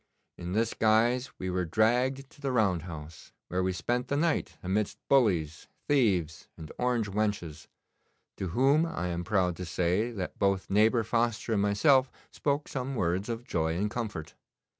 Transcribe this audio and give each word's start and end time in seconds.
In 0.35 0.53
this 0.53 0.73
guise 0.73 1.29
we 1.37 1.51
were 1.51 1.63
dragged 1.63 2.27
to 2.31 2.41
the 2.41 2.51
round 2.51 2.81
house, 2.89 3.33
where 3.49 3.61
we 3.61 3.71
spent 3.71 4.07
the 4.07 4.17
night 4.17 4.57
amidst 4.63 4.97
bullies, 5.07 5.67
thieves, 5.87 6.47
and 6.57 6.71
orange 6.79 7.05
wenches, 7.11 7.67
to 8.37 8.47
whom 8.47 8.87
I 8.87 9.09
am 9.09 9.23
proud 9.23 9.55
to 9.57 9.63
say 9.65 10.09
that 10.09 10.39
both 10.39 10.71
neighbour 10.71 11.03
Foster 11.03 11.53
and 11.53 11.61
myself 11.61 12.09
spoke 12.31 12.67
some 12.67 12.95
words 12.95 13.29
of 13.29 13.43
joy 13.45 13.75
and 13.77 13.91
comfort. 13.91 14.33